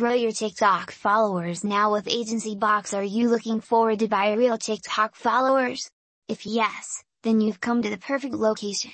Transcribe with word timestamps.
grow 0.00 0.14
your 0.14 0.32
TikTok 0.32 0.92
followers 0.92 1.62
now 1.62 1.92
with 1.92 2.08
Agency 2.08 2.54
Box 2.54 2.94
are 2.94 3.04
you 3.04 3.28
looking 3.28 3.60
forward 3.60 3.98
to 3.98 4.08
buy 4.08 4.32
real 4.32 4.56
TikTok 4.56 5.14
followers? 5.14 5.90
If 6.26 6.46
yes, 6.46 7.04
then 7.22 7.42
you've 7.42 7.60
come 7.60 7.82
to 7.82 7.90
the 7.90 7.98
perfect 7.98 8.32
location. 8.32 8.92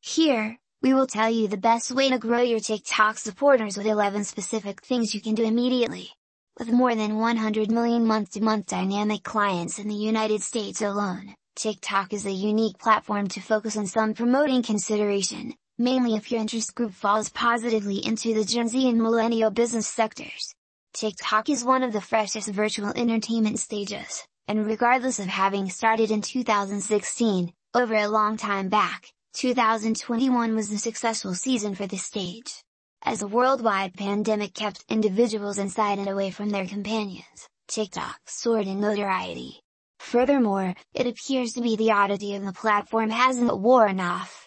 Here, 0.00 0.58
we 0.82 0.94
will 0.94 1.06
tell 1.06 1.30
you 1.30 1.46
the 1.46 1.56
best 1.56 1.92
way 1.92 2.10
to 2.10 2.18
grow 2.18 2.40
your 2.40 2.58
TikTok 2.58 3.18
supporters 3.18 3.76
with 3.76 3.86
11 3.86 4.24
specific 4.24 4.82
things 4.82 5.14
you 5.14 5.20
can 5.20 5.36
do 5.36 5.44
immediately. 5.44 6.10
With 6.58 6.72
more 6.72 6.96
than 6.96 7.18
100 7.18 7.70
million 7.70 8.04
month-to-month 8.04 8.66
dynamic 8.66 9.22
clients 9.22 9.78
in 9.78 9.86
the 9.86 9.94
United 9.94 10.42
States 10.42 10.82
alone, 10.82 11.36
TikTok 11.54 12.12
is 12.12 12.26
a 12.26 12.32
unique 12.32 12.78
platform 12.80 13.28
to 13.28 13.40
focus 13.40 13.76
on 13.76 13.86
some 13.86 14.12
promoting 14.12 14.64
consideration, 14.64 15.54
mainly 15.78 16.14
if 16.14 16.30
your 16.30 16.40
interest 16.40 16.74
group 16.74 16.92
falls 16.92 17.28
positively 17.28 18.04
into 18.04 18.34
the 18.34 18.44
Gen 18.44 18.68
Z 18.68 18.88
and 18.88 19.00
millennial 19.00 19.50
business 19.50 19.86
sectors. 19.86 20.54
TikTok 20.92 21.48
is 21.48 21.64
one 21.64 21.82
of 21.82 21.92
the 21.92 22.00
freshest 22.00 22.48
virtual 22.48 22.92
entertainment 22.96 23.58
stages, 23.60 24.26
and 24.48 24.66
regardless 24.66 25.18
of 25.18 25.26
having 25.26 25.70
started 25.70 26.10
in 26.10 26.22
2016, 26.22 27.52
over 27.74 27.94
a 27.94 28.08
long 28.08 28.36
time 28.36 28.68
back, 28.68 29.06
2021 29.34 30.54
was 30.54 30.72
a 30.72 30.78
successful 30.78 31.34
season 31.34 31.74
for 31.74 31.86
the 31.86 31.96
stage. 31.96 32.64
As 33.04 33.22
a 33.22 33.28
worldwide 33.28 33.94
pandemic 33.94 34.54
kept 34.54 34.84
individuals 34.88 35.58
inside 35.58 35.98
and 35.98 36.08
away 36.08 36.30
from 36.30 36.50
their 36.50 36.66
companions, 36.66 37.48
TikTok 37.68 38.18
soared 38.26 38.66
in 38.66 38.80
notoriety. 38.80 39.60
Furthermore, 40.00 40.74
it 40.94 41.06
appears 41.06 41.52
to 41.52 41.60
be 41.60 41.76
the 41.76 41.92
oddity 41.92 42.34
of 42.34 42.44
the 42.44 42.52
platform 42.52 43.10
hasn't 43.10 43.58
worn 43.58 44.00
off. 44.00 44.37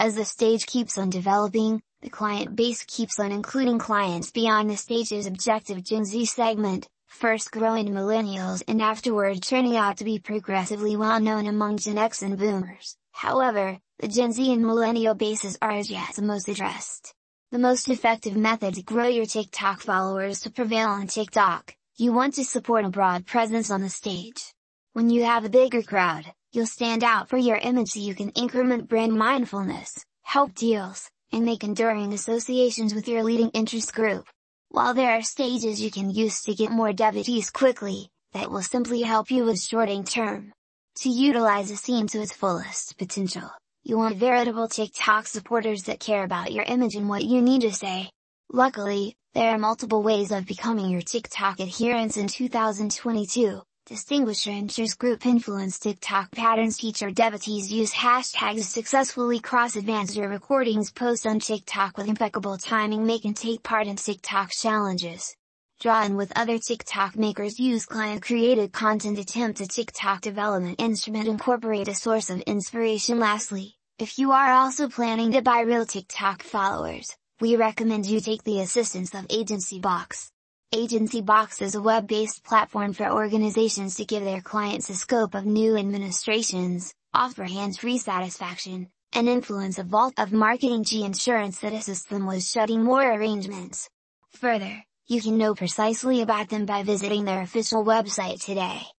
As 0.00 0.14
the 0.14 0.24
stage 0.24 0.64
keeps 0.64 0.96
on 0.96 1.10
developing, 1.10 1.82
the 2.00 2.08
client 2.08 2.56
base 2.56 2.82
keeps 2.84 3.20
on 3.20 3.32
including 3.32 3.78
clients 3.78 4.30
beyond 4.30 4.70
the 4.70 4.78
stage's 4.78 5.26
objective 5.26 5.84
Gen 5.84 6.06
Z 6.06 6.24
segment, 6.24 6.88
first 7.06 7.52
growing 7.52 7.88
millennials 7.88 8.62
and 8.66 8.80
afterward 8.80 9.42
turning 9.42 9.76
out 9.76 9.98
to 9.98 10.04
be 10.04 10.18
progressively 10.18 10.96
well 10.96 11.20
known 11.20 11.46
among 11.46 11.76
Gen 11.76 11.98
X 11.98 12.22
and 12.22 12.38
Boomers. 12.38 12.96
However, 13.12 13.78
the 13.98 14.08
Gen 14.08 14.32
Z 14.32 14.50
and 14.50 14.64
millennial 14.64 15.14
bases 15.14 15.58
are 15.60 15.72
as 15.72 15.90
yet 15.90 16.14
the 16.16 16.22
most 16.22 16.48
addressed. 16.48 17.12
The 17.52 17.58
most 17.58 17.86
effective 17.90 18.38
method 18.38 18.76
to 18.76 18.82
grow 18.82 19.06
your 19.06 19.26
TikTok 19.26 19.82
followers 19.82 20.40
to 20.40 20.50
prevail 20.50 20.88
on 20.88 21.08
TikTok, 21.08 21.76
you 21.98 22.14
want 22.14 22.32
to 22.36 22.44
support 22.46 22.86
a 22.86 22.88
broad 22.88 23.26
presence 23.26 23.70
on 23.70 23.82
the 23.82 23.90
stage. 23.90 24.54
When 24.94 25.10
you 25.10 25.24
have 25.24 25.44
a 25.44 25.50
bigger 25.50 25.82
crowd, 25.82 26.24
you'll 26.52 26.66
stand 26.66 27.04
out 27.04 27.28
for 27.28 27.36
your 27.36 27.56
image 27.56 27.90
so 27.90 28.00
you 28.00 28.14
can 28.14 28.30
increment 28.30 28.88
brand 28.88 29.12
mindfulness, 29.12 30.04
help 30.22 30.54
deals, 30.54 31.10
and 31.32 31.44
make 31.44 31.64
enduring 31.64 32.12
associations 32.12 32.94
with 32.94 33.08
your 33.08 33.22
leading 33.22 33.50
interest 33.50 33.94
group. 33.94 34.26
While 34.68 34.94
there 34.94 35.12
are 35.12 35.22
stages 35.22 35.80
you 35.80 35.90
can 35.90 36.10
use 36.10 36.42
to 36.42 36.54
get 36.54 36.70
more 36.70 36.92
devotees 36.92 37.50
quickly, 37.50 38.08
that 38.32 38.50
will 38.50 38.62
simply 38.62 39.02
help 39.02 39.30
you 39.30 39.44
with 39.44 39.60
shorting 39.60 40.04
term. 40.04 40.52
To 40.98 41.08
utilize 41.08 41.70
a 41.70 41.76
scene 41.76 42.06
to 42.08 42.20
its 42.20 42.32
fullest 42.32 42.98
potential, 42.98 43.50
you 43.82 43.96
want 43.96 44.16
veritable 44.16 44.68
TikTok 44.68 45.26
supporters 45.26 45.84
that 45.84 46.00
care 46.00 46.24
about 46.24 46.52
your 46.52 46.64
image 46.64 46.94
and 46.94 47.08
what 47.08 47.24
you 47.24 47.40
need 47.42 47.62
to 47.62 47.72
say. 47.72 48.10
Luckily, 48.52 49.16
there 49.34 49.50
are 49.50 49.58
multiple 49.58 50.02
ways 50.02 50.32
of 50.32 50.46
becoming 50.46 50.90
your 50.90 51.02
TikTok 51.02 51.60
adherents 51.60 52.16
in 52.16 52.26
2022, 52.26 53.62
Distinguish 53.90 54.46
your 54.46 54.54
interest 54.54 55.00
group 55.00 55.26
influence 55.26 55.76
TikTok 55.80 56.30
patterns 56.30 56.78
feature 56.78 57.10
devotees 57.10 57.72
use 57.72 57.92
hashtags 57.92 58.62
successfully 58.62 59.40
cross-advance 59.40 60.14
your 60.14 60.28
recordings 60.28 60.92
post 60.92 61.26
on 61.26 61.40
TikTok 61.40 61.98
with 61.98 62.06
impeccable 62.06 62.56
timing 62.56 63.04
make 63.04 63.24
and 63.24 63.36
take 63.36 63.64
part 63.64 63.88
in 63.88 63.96
TikTok 63.96 64.52
challenges. 64.52 65.34
Draw 65.80 66.04
in 66.04 66.16
with 66.16 66.32
other 66.36 66.60
TikTok 66.60 67.16
makers 67.16 67.58
use 67.58 67.84
client-created 67.84 68.72
content 68.72 69.18
attempt 69.18 69.60
a 69.60 69.66
TikTok 69.66 70.20
development 70.20 70.80
instrument 70.80 71.26
incorporate 71.26 71.88
a 71.88 71.94
source 71.96 72.30
of 72.30 72.42
inspiration 72.42 73.18
lastly, 73.18 73.74
if 73.98 74.20
you 74.20 74.30
are 74.30 74.52
also 74.52 74.88
planning 74.88 75.32
to 75.32 75.42
buy 75.42 75.62
real 75.62 75.84
TikTok 75.84 76.44
followers, 76.44 77.16
we 77.40 77.56
recommend 77.56 78.06
you 78.06 78.20
take 78.20 78.44
the 78.44 78.60
assistance 78.60 79.12
of 79.16 79.26
Agency 79.30 79.80
Box. 79.80 80.30
Agency 80.72 81.20
Box 81.20 81.60
is 81.62 81.74
a 81.74 81.82
web-based 81.82 82.44
platform 82.44 82.92
for 82.92 83.10
organizations 83.10 83.96
to 83.96 84.04
give 84.04 84.22
their 84.22 84.40
clients 84.40 84.88
a 84.88 84.94
scope 84.94 85.34
of 85.34 85.44
new 85.44 85.76
administrations, 85.76 86.94
offer 87.12 87.42
hands-free 87.42 87.98
satisfaction, 87.98 88.88
and 89.12 89.28
influence 89.28 89.80
a 89.80 89.82
vault 89.82 90.14
of 90.16 90.32
marketing 90.32 90.84
G 90.84 91.04
insurance 91.04 91.58
that 91.58 91.72
assists 91.72 92.04
them 92.04 92.24
with 92.24 92.44
shutting 92.44 92.84
more 92.84 93.02
arrangements. 93.02 93.90
Further, 94.38 94.84
you 95.08 95.20
can 95.20 95.38
know 95.38 95.56
precisely 95.56 96.22
about 96.22 96.50
them 96.50 96.66
by 96.66 96.84
visiting 96.84 97.24
their 97.24 97.42
official 97.42 97.84
website 97.84 98.40
today. 98.40 98.86